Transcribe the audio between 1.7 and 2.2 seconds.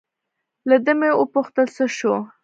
څه شو؟